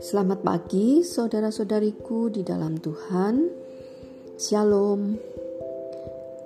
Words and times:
Selamat 0.00 0.40
pagi, 0.40 1.04
saudara-saudariku 1.04 2.32
di 2.32 2.40
dalam 2.40 2.80
Tuhan. 2.80 3.52
Shalom. 4.40 5.20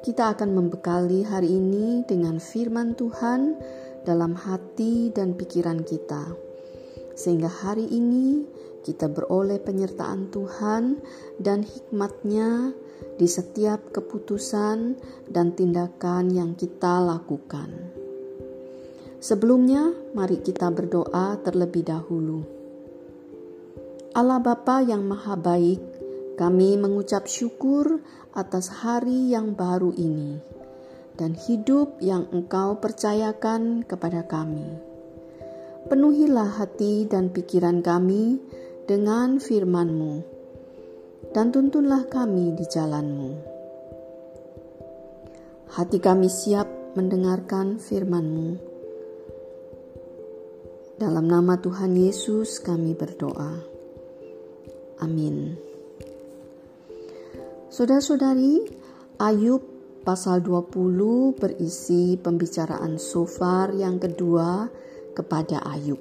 Kita 0.02 0.34
akan 0.34 0.50
membekali 0.58 1.22
hari 1.22 1.54
ini 1.54 2.02
dengan 2.02 2.42
firman 2.42 2.98
Tuhan 2.98 3.54
dalam 4.02 4.34
hati 4.34 5.14
dan 5.14 5.38
pikiran 5.38 5.86
kita, 5.86 6.34
sehingga 7.14 7.46
hari 7.46 7.86
ini 7.94 8.42
kita 8.82 9.06
beroleh 9.06 9.62
penyertaan 9.62 10.34
Tuhan 10.34 10.98
dan 11.38 11.62
hikmatnya 11.62 12.74
di 13.22 13.30
setiap 13.30 13.94
keputusan 13.94 14.98
dan 15.30 15.54
tindakan 15.54 16.34
yang 16.34 16.58
kita 16.58 16.98
lakukan. 16.98 17.99
Sebelumnya, 19.20 19.92
mari 20.16 20.40
kita 20.40 20.72
berdoa 20.72 21.36
terlebih 21.44 21.84
dahulu. 21.84 22.40
Allah 24.16 24.40
Bapa 24.40 24.80
yang 24.80 25.04
Maha 25.04 25.36
Baik, 25.36 25.78
kami 26.40 26.80
mengucap 26.80 27.28
syukur 27.28 28.00
atas 28.32 28.72
hari 28.72 29.28
yang 29.28 29.52
baru 29.52 29.92
ini 29.92 30.40
dan 31.20 31.36
hidup 31.36 32.00
yang 32.00 32.32
Engkau 32.32 32.80
percayakan 32.80 33.84
kepada 33.84 34.24
kami. 34.24 34.64
Penuhilah 35.92 36.56
hati 36.56 37.04
dan 37.04 37.28
pikiran 37.28 37.84
kami 37.84 38.40
dengan 38.88 39.36
firman-Mu, 39.36 40.24
dan 41.36 41.52
tuntunlah 41.52 42.08
kami 42.08 42.56
di 42.56 42.64
jalan-Mu. 42.64 43.30
Hati 45.76 46.00
kami 46.00 46.32
siap 46.32 46.96
mendengarkan 46.96 47.76
firman-Mu. 47.76 48.69
Dalam 51.00 51.32
nama 51.32 51.56
Tuhan 51.56 51.96
Yesus 51.96 52.60
kami 52.60 52.92
berdoa. 52.92 53.56
Amin. 55.00 55.56
Saudara-saudari, 57.72 58.68
Ayub 59.16 59.64
pasal 60.04 60.44
20 60.44 61.40
berisi 61.40 62.20
pembicaraan 62.20 63.00
Sofar 63.00 63.72
yang 63.72 63.96
kedua 63.96 64.68
kepada 65.16 65.64
Ayub. 65.72 65.96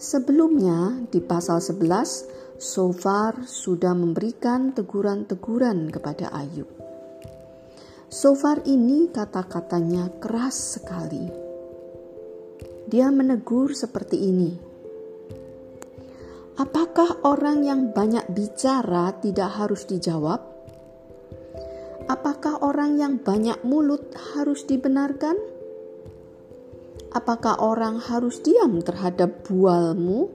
Sebelumnya 0.00 1.04
di 1.12 1.20
pasal 1.20 1.60
11, 1.60 2.56
Sofar 2.56 3.44
sudah 3.44 3.92
memberikan 3.92 4.72
teguran-teguran 4.72 5.92
kepada 5.92 6.32
Ayub. 6.32 6.72
Sofar 8.08 8.64
ini 8.64 9.12
kata-katanya 9.12 10.08
keras 10.16 10.80
sekali. 10.80 11.43
Dia 12.84 13.08
menegur 13.08 13.72
seperti 13.72 14.20
ini. 14.20 14.52
Apakah 16.60 17.24
orang 17.24 17.64
yang 17.64 17.80
banyak 17.96 18.28
bicara 18.30 19.10
tidak 19.18 19.56
harus 19.56 19.88
dijawab? 19.88 20.38
Apakah 22.04 22.60
orang 22.60 23.00
yang 23.00 23.16
banyak 23.16 23.64
mulut 23.64 24.12
harus 24.36 24.68
dibenarkan? 24.68 25.40
Apakah 27.16 27.56
orang 27.58 27.98
harus 28.04 28.44
diam 28.44 28.84
terhadap 28.84 29.48
bualmu? 29.48 30.28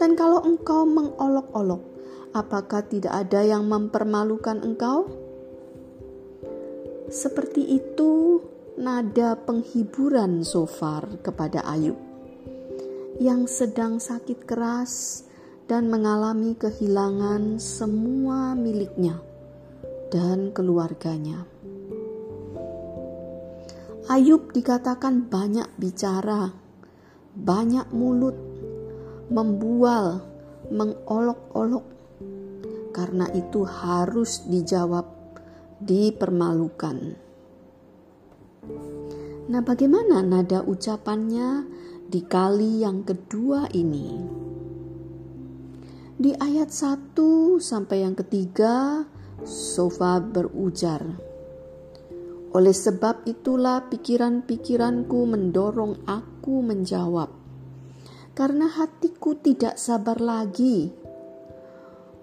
Dan 0.00 0.16
kalau 0.16 0.40
engkau 0.42 0.88
mengolok-olok, 0.88 1.82
apakah 2.32 2.82
tidak 2.88 3.12
ada 3.12 3.44
yang 3.44 3.68
mempermalukan 3.68 4.64
engkau? 4.64 5.06
Seperti 7.12 7.76
itu 7.76 8.40
nada 8.72 9.36
penghiburan 9.36 10.40
Sofar 10.40 11.20
kepada 11.20 11.60
Ayub 11.68 11.96
yang 13.20 13.44
sedang 13.44 14.00
sakit 14.00 14.48
keras 14.48 15.24
dan 15.68 15.92
mengalami 15.92 16.56
kehilangan 16.56 17.60
semua 17.60 18.56
miliknya 18.56 19.20
dan 20.08 20.56
keluarganya. 20.56 21.44
Ayub 24.08 24.50
dikatakan 24.56 25.28
banyak 25.28 25.68
bicara, 25.76 26.52
banyak 27.36 27.86
mulut, 27.92 28.36
membual, 29.28 30.24
mengolok-olok. 30.72 31.86
Karena 32.92 33.24
itu 33.32 33.64
harus 33.64 34.44
dijawab, 34.48 35.06
dipermalukan. 35.80 37.31
Nah, 38.62 39.58
bagaimana 39.58 40.22
nada 40.22 40.62
ucapannya 40.62 41.66
di 42.06 42.22
kali 42.22 42.86
yang 42.86 43.02
kedua 43.02 43.66
ini. 43.74 44.22
Di 46.14 46.30
ayat 46.38 46.70
1 46.70 47.58
sampai 47.58 48.06
yang 48.06 48.14
ketiga, 48.14 49.02
Sofa 49.42 50.22
berujar, 50.22 51.02
Oleh 52.54 52.76
sebab 52.76 53.26
itulah 53.26 53.88
pikiran-pikiranku 53.90 55.24
mendorong 55.26 56.04
aku 56.06 56.62
menjawab, 56.62 57.32
karena 58.38 58.70
hatiku 58.70 59.34
tidak 59.40 59.80
sabar 59.80 60.20
lagi. 60.20 60.92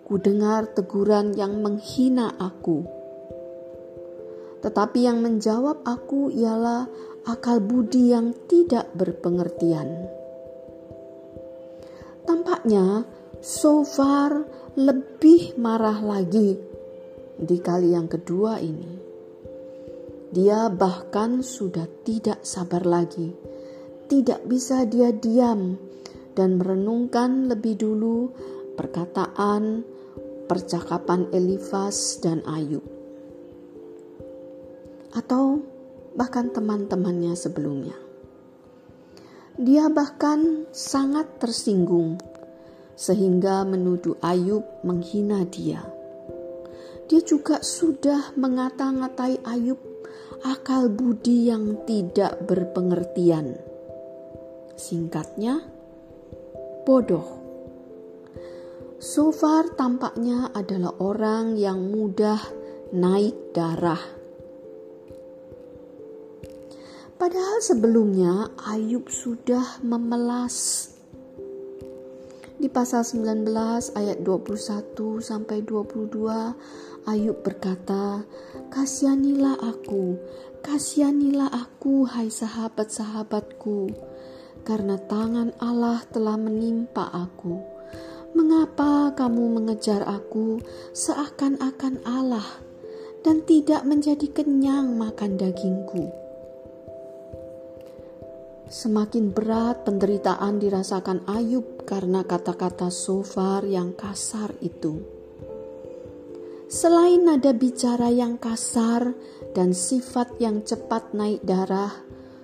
Ku 0.08 0.16
dengar 0.22 0.72
teguran 0.72 1.34
yang 1.34 1.60
menghina 1.60 2.32
aku. 2.38 2.99
Tetapi 4.60 5.00
yang 5.08 5.24
menjawab 5.24 5.88
aku 5.88 6.32
ialah 6.32 6.88
akal 7.28 7.64
budi 7.64 8.12
yang 8.12 8.36
tidak 8.48 8.92
berpengertian. 8.96 10.08
Tampaknya 12.28 13.08
Sofar 13.40 14.44
lebih 14.76 15.56
marah 15.56 16.04
lagi 16.04 16.60
di 17.40 17.58
kali 17.64 17.96
yang 17.96 18.12
kedua 18.12 18.60
ini. 18.60 19.00
Dia 20.30 20.68
bahkan 20.68 21.40
sudah 21.40 21.88
tidak 22.04 22.44
sabar 22.44 22.84
lagi. 22.84 23.32
Tidak 24.12 24.44
bisa 24.44 24.84
dia 24.84 25.16
diam 25.16 25.80
dan 26.36 26.60
merenungkan 26.60 27.48
lebih 27.48 27.80
dulu 27.80 28.30
perkataan 28.76 29.88
percakapan 30.52 31.32
Elifas 31.32 32.20
dan 32.20 32.44
Ayub. 32.44 32.99
Atau 35.20 35.68
bahkan 36.16 36.48
teman-temannya 36.56 37.36
sebelumnya. 37.36 37.96
Dia 39.60 39.92
bahkan 39.92 40.72
sangat 40.72 41.44
tersinggung 41.44 42.16
sehingga 42.96 43.68
menuduh 43.68 44.16
Ayub 44.24 44.64
menghina 44.88 45.44
dia. 45.44 45.84
Dia 47.12 47.20
juga 47.20 47.60
sudah 47.60 48.32
mengata-ngatai 48.40 49.44
Ayub 49.44 49.80
akal 50.48 50.88
budi 50.88 51.52
yang 51.52 51.84
tidak 51.84 52.40
berpengertian. 52.48 53.60
Singkatnya, 54.80 55.60
bodoh. 56.88 57.28
Sofar 59.00 59.76
tampaknya 59.76 60.52
adalah 60.56 60.96
orang 61.04 61.60
yang 61.60 61.92
mudah 61.92 62.40
naik 62.96 63.56
darah 63.56 64.19
Padahal 67.20 67.60
sebelumnya 67.60 68.48
Ayub 68.64 69.12
sudah 69.12 69.84
memelas. 69.84 70.88
Di 72.56 72.72
pasal 72.72 73.04
19 73.04 73.44
ayat 73.92 74.24
21 74.24 75.20
sampai 75.20 75.60
22 75.68 76.56
Ayub 77.04 77.44
berkata, 77.44 78.24
"Kasihanilah 78.72 79.60
aku, 79.60 80.16
kasihanilah 80.64 81.52
aku 81.52 82.08
hai 82.08 82.32
sahabat-sahabatku, 82.32 83.92
karena 84.64 84.96
tangan 84.96 85.52
Allah 85.60 86.00
telah 86.16 86.40
menimpa 86.40 87.04
aku. 87.04 87.60
Mengapa 88.32 89.12
kamu 89.12 89.60
mengejar 89.60 90.08
aku 90.08 90.64
seakan-akan 90.96 92.00
Allah 92.08 92.48
dan 93.28 93.44
tidak 93.44 93.84
menjadi 93.84 94.32
kenyang 94.32 94.96
makan 94.96 95.36
dagingku?" 95.36 96.29
Semakin 98.70 99.34
berat 99.34 99.82
penderitaan 99.82 100.62
dirasakan 100.62 101.26
Ayub 101.26 101.90
karena 101.90 102.22
kata-kata 102.22 102.94
Sofar 102.94 103.66
yang 103.66 103.98
kasar 103.98 104.54
itu. 104.62 105.02
Selain 106.70 107.18
nada 107.26 107.50
bicara 107.50 108.14
yang 108.14 108.38
kasar 108.38 109.18
dan 109.58 109.74
sifat 109.74 110.38
yang 110.38 110.62
cepat 110.62 111.18
naik 111.18 111.42
darah, 111.42 111.90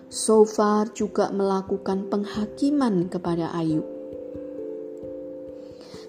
Sofar 0.09 0.89
juga 0.97 1.29
melakukan 1.29 2.09
penghakiman 2.09 3.05
kepada 3.05 3.53
Ayub. 3.53 3.85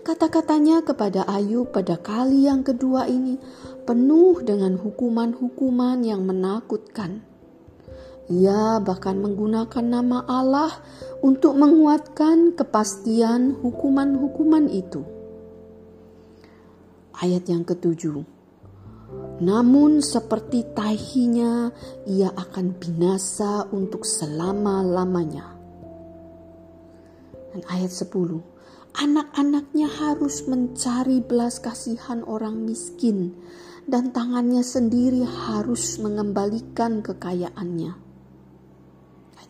Kata-katanya 0.00 0.80
kepada 0.80 1.28
Ayub 1.28 1.68
pada 1.76 2.00
kali 2.00 2.48
yang 2.48 2.64
kedua 2.64 3.04
ini 3.04 3.36
penuh 3.84 4.40
dengan 4.40 4.80
hukuman-hukuman 4.80 6.00
yang 6.00 6.24
menakutkan 6.24 7.35
Ia 8.26 8.82
bahkan 8.82 9.22
menggunakan 9.22 9.86
nama 9.86 10.26
Allah 10.26 10.74
untuk 11.22 11.54
menguatkan 11.54 12.58
kepastian 12.58 13.54
hukuman-hukuman 13.62 14.66
itu. 14.66 15.06
Ayat 17.22 17.46
yang 17.46 17.62
ketujuh. 17.62 18.26
Namun 19.38 20.02
seperti 20.02 20.66
tahinya 20.74 21.70
ia 22.10 22.34
akan 22.34 22.74
binasa 22.74 23.70
untuk 23.70 24.02
selama-lamanya. 24.02 25.46
Dan 27.54 27.62
ayat 27.70 27.94
10. 27.94 28.10
Anak-anaknya 28.96 29.86
harus 29.86 30.50
mencari 30.50 31.22
belas 31.22 31.62
kasihan 31.62 32.26
orang 32.26 32.58
miskin 32.66 33.38
dan 33.86 34.10
tangannya 34.10 34.66
sendiri 34.66 35.22
harus 35.22 36.02
mengembalikan 36.02 37.06
kekayaannya. 37.06 38.05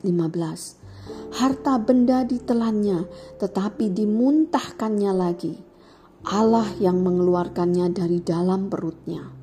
Ayat 0.04 0.28
15. 0.32 1.38
Harta 1.38 1.75
benda 1.78 2.26
ditelannya 2.26 3.06
tetapi 3.38 3.93
dimuntahkannya 3.94 5.12
lagi. 5.16 5.54
Allah 6.26 6.66
yang 6.82 7.00
mengeluarkannya 7.06 7.94
dari 7.94 8.19
dalam 8.19 8.66
perutnya 8.66 9.37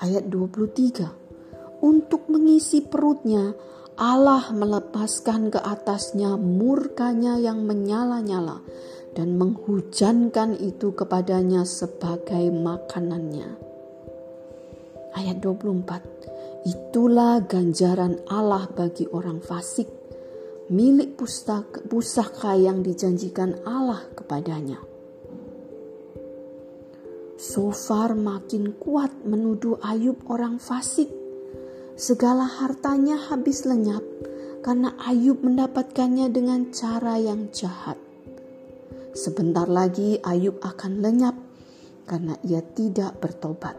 ayat 0.00 0.28
23. 0.28 1.80
Untuk 1.84 2.28
mengisi 2.32 2.84
perutnya, 2.84 3.52
Allah 3.96 4.52
melepaskan 4.52 5.52
ke 5.52 5.60
atasnya 5.60 6.36
murkanya 6.36 7.40
yang 7.40 7.64
menyala-nyala 7.64 8.60
dan 9.16 9.40
menghujankan 9.40 10.56
itu 10.60 10.92
kepadanya 10.92 11.64
sebagai 11.64 12.52
makanannya. 12.52 13.56
Ayat 15.16 15.40
24. 15.40 16.35
Itulah 16.66 17.46
ganjaran 17.46 18.26
Allah 18.26 18.66
bagi 18.66 19.06
orang 19.06 19.38
fasik, 19.38 19.86
milik 20.66 21.14
pusaka, 21.14 21.78
pusaka 21.86 22.58
yang 22.58 22.82
dijanjikan 22.82 23.62
Allah 23.62 24.02
kepadanya. 24.18 24.82
Sofar 27.38 28.18
makin 28.18 28.74
kuat 28.82 29.14
menuduh 29.22 29.78
Ayub 29.78 30.26
orang 30.26 30.58
fasik. 30.58 31.06
Segala 31.94 32.50
hartanya 32.50 33.14
habis 33.30 33.62
lenyap 33.62 34.02
karena 34.66 34.90
Ayub 35.06 35.46
mendapatkannya 35.46 36.34
dengan 36.34 36.74
cara 36.74 37.14
yang 37.14 37.46
jahat. 37.54 37.94
Sebentar 39.14 39.70
lagi 39.70 40.18
Ayub 40.18 40.58
akan 40.58 40.98
lenyap 40.98 41.38
karena 42.10 42.34
ia 42.42 42.58
tidak 42.58 43.22
bertobat. 43.22 43.78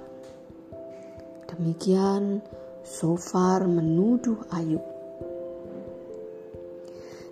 Demikian 1.52 2.40
Sofar 2.88 3.68
menuduh 3.68 4.48
Ayub. 4.48 4.80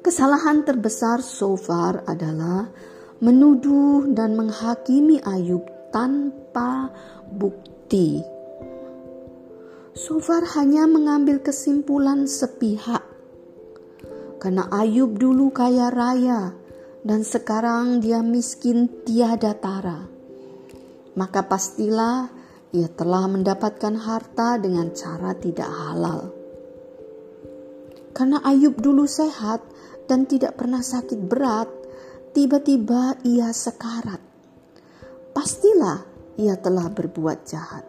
Kesalahan 0.04 0.68
terbesar 0.68 1.24
Sofar 1.24 2.04
adalah 2.04 2.68
menuduh 3.24 4.04
dan 4.12 4.36
menghakimi 4.36 5.24
Ayub 5.24 5.64
tanpa 5.96 6.92
bukti. 7.32 8.20
Sofar 9.96 10.44
hanya 10.60 10.92
mengambil 10.92 11.40
kesimpulan 11.40 12.28
sepihak. 12.28 13.08
Karena 14.44 14.68
Ayub 14.76 15.16
dulu 15.16 15.56
kaya 15.56 15.88
raya 15.88 16.52
dan 17.08 17.24
sekarang 17.24 18.04
dia 18.04 18.20
miskin 18.20 18.92
tiada 19.08 19.56
tara. 19.56 20.04
Maka 21.16 21.48
pastilah 21.48 22.44
ia 22.76 22.92
telah 22.92 23.32
mendapatkan 23.32 23.96
harta 23.96 24.60
dengan 24.60 24.92
cara 24.92 25.32
tidak 25.40 25.72
halal. 25.72 26.36
Karena 28.12 28.44
Ayub 28.44 28.76
dulu 28.76 29.08
sehat 29.08 29.64
dan 30.12 30.28
tidak 30.28 30.60
pernah 30.60 30.84
sakit 30.84 31.20
berat, 31.24 31.72
tiba-tiba 32.36 33.16
ia 33.24 33.56
sekarat 33.56 34.36
pastilah 35.36 36.08
ia 36.40 36.56
telah 36.56 36.88
berbuat 36.88 37.44
jahat. 37.44 37.84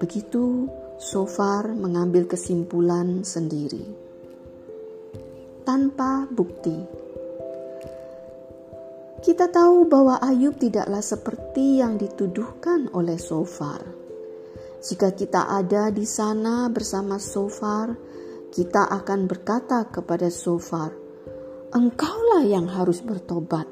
Begitu 0.00 0.64
Sofar 0.96 1.72
mengambil 1.76 2.24
kesimpulan 2.24 3.24
sendiri 3.24 3.84
tanpa 5.64 6.24
bukti. 6.32 6.99
Kita 9.20 9.52
tahu 9.52 9.84
bahwa 9.84 10.16
Ayub 10.24 10.56
tidaklah 10.56 11.04
seperti 11.04 11.84
yang 11.84 12.00
dituduhkan 12.00 12.88
oleh 12.96 13.20
Sofar. 13.20 13.84
Jika 14.80 15.12
kita 15.12 15.44
ada 15.44 15.92
di 15.92 16.08
sana 16.08 16.72
bersama 16.72 17.20
Sofar, 17.20 17.92
kita 18.48 18.88
akan 18.88 19.28
berkata 19.28 19.84
kepada 19.92 20.32
Sofar, 20.32 20.96
"Engkaulah 21.76 22.48
yang 22.48 22.64
harus 22.64 23.04
bertobat." 23.04 23.68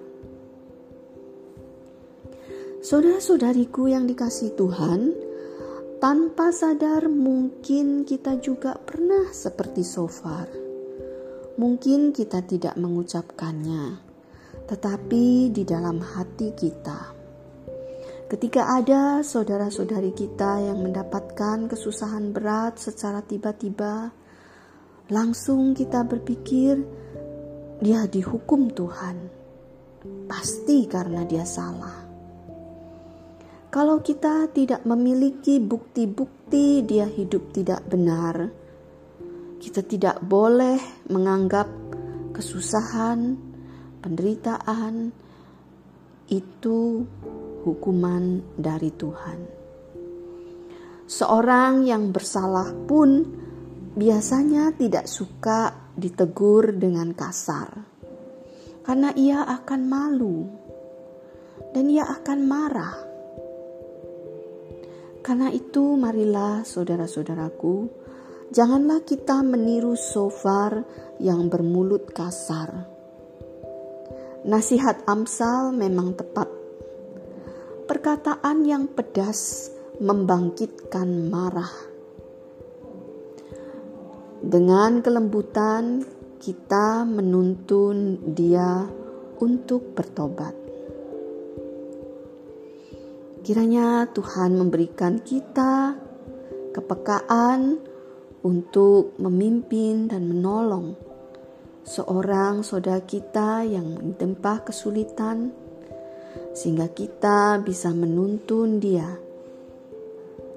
Saudara-saudariku 2.85 3.89
yang 3.89 4.05
dikasih 4.05 4.53
Tuhan, 4.53 5.17
tanpa 5.99 6.53
sadar 6.55 7.09
mungkin 7.09 8.05
kita 8.05 8.37
juga 8.39 8.77
pernah 8.77 9.33
seperti 9.33 9.81
Sofar. 9.81 10.47
Mungkin 11.59 12.15
kita 12.15 12.45
tidak 12.47 12.79
mengucapkannya, 12.79 14.08
tetapi 14.69 15.49
di 15.49 15.65
dalam 15.65 16.05
hati 16.05 16.53
kita. 16.53 17.17
Ketika 18.29 18.77
ada 18.77 19.25
saudara-saudari 19.25 20.13
kita 20.13 20.61
yang 20.61 20.85
mendapatkan 20.85 21.65
kesusahan 21.65 22.37
berat 22.37 22.77
secara 22.77 23.25
tiba-tiba, 23.25 24.13
langsung 25.09 25.73
kita 25.73 26.05
berpikir 26.05 26.77
dia 27.81 28.05
dihukum 28.05 28.69
Tuhan. 28.69 29.33
Pasti 30.29 30.85
karena 30.85 31.25
dia 31.25 31.49
salah. 31.49 32.05
Kalau 33.73 34.05
kita 34.05 34.53
tidak 34.53 34.85
memiliki 34.85 35.57
bukti-bukti 35.57 36.85
dia 36.85 37.09
hidup 37.09 37.49
tidak 37.57 37.81
benar, 37.89 38.53
kita 39.57 39.81
tidak 39.89 40.21
boleh 40.21 40.77
menganggap 41.09 41.69
kesusahan, 42.37 43.48
penderitaan 44.01 45.11
itu 46.29 47.05
hukuman 47.65 48.43
dari 48.57 48.91
Tuhan. 48.93 49.39
Seorang 51.09 51.89
yang 51.89 52.13
bersalah 52.13 52.73
pun 52.85 53.25
biasanya 53.97 54.77
tidak 54.77 55.09
suka 55.09 55.93
ditegur 55.97 56.77
dengan 56.77 57.17
kasar, 57.17 57.73
karena 58.85 59.11
ia 59.17 59.45
akan 59.45 59.81
malu 59.89 60.39
dan 61.73 61.89
ia 61.89 62.05
akan 62.05 62.39
marah 62.45 63.09
karena 65.29 65.53
itu, 65.53 65.93
marilah 65.93 66.65
saudara-saudaraku, 66.65 67.85
janganlah 68.49 69.05
kita 69.05 69.45
meniru 69.45 69.93
Sofar 69.93 70.89
yang 71.21 71.53
bermulut 71.53 72.09
kasar. 72.17 72.98
Nasihat 74.49 75.05
Amsal 75.05 75.77
memang 75.77 76.17
tepat. 76.17 76.49
Perkataan 77.85 78.65
yang 78.65 78.89
pedas 78.89 79.69
membangkitkan 80.01 81.29
marah. 81.29 81.69
Dengan 84.41 85.05
kelembutan, 85.05 86.01
kita 86.41 87.05
menuntun 87.05 88.25
dia 88.33 88.89
untuk 89.37 89.93
bertobat. 89.93 90.57
Kiranya 93.45 94.09
Tuhan 94.17 94.57
memberikan 94.57 95.21
kita 95.21 95.93
kepekaan 96.73 97.77
untuk 98.41 99.13
memimpin 99.21 100.09
dan 100.09 100.25
menolong 100.25 101.08
seorang 101.87 102.67
saudara 102.67 103.03
kita 103.03 103.63
yang 103.67 103.99
mentempa 103.99 104.63
kesulitan, 104.67 105.53
sehingga 106.55 106.91
kita 106.91 107.63
bisa 107.63 107.95
menuntun 107.95 108.83
dia. 108.83 109.19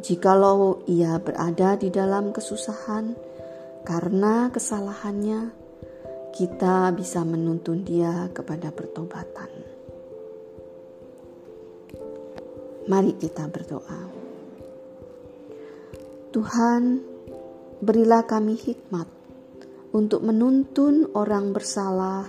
Jikalau 0.01 0.81
ia 0.89 1.21
berada 1.21 1.77
di 1.77 1.93
dalam 1.93 2.33
kesusahan 2.33 3.13
karena 3.85 4.49
kesalahannya, 4.49 5.53
kita 6.33 6.89
bisa 6.97 7.21
menuntun 7.21 7.85
dia 7.85 8.31
kepada 8.33 8.73
pertobatan. 8.73 9.51
Mari 12.89 13.13
kita 13.21 13.45
berdoa. 13.45 14.01
Tuhan, 16.33 17.03
berilah 17.83 18.25
kami 18.25 18.57
hikmat 18.57 19.20
untuk 19.91 20.23
menuntun 20.23 21.11
orang 21.15 21.51
bersalah 21.51 22.27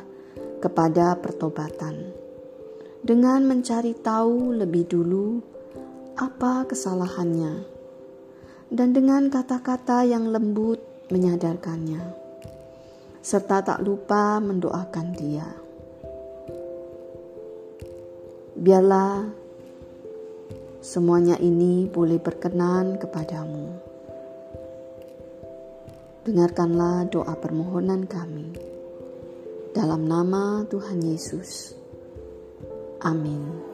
kepada 0.63 1.19
pertobatan 1.19 2.15
dengan 3.03 3.43
mencari 3.43 3.99
tahu 3.99 4.55
lebih 4.55 4.87
dulu 4.87 5.43
apa 6.15 6.67
kesalahannya 6.71 7.73
dan 8.73 8.97
dengan 8.97 9.29
kata-kata 9.29 10.01
yang 10.09 10.33
lembut 10.33 10.81
menyadarkannya, 11.13 12.01
serta 13.21 13.61
tak 13.61 13.79
lupa 13.85 14.41
mendoakan 14.41 15.07
dia. 15.13 15.45
Biarlah 18.57 19.29
semuanya 20.81 21.37
ini 21.37 21.85
boleh 21.85 22.17
berkenan 22.17 22.97
kepadamu. 22.97 23.92
Dengarkanlah 26.23 27.11
doa 27.11 27.35
permohonan 27.35 28.07
kami. 28.07 28.55
Dalam 29.75 30.07
nama 30.07 30.63
Tuhan 30.71 31.03
Yesus. 31.03 31.75
Amin. 33.03 33.72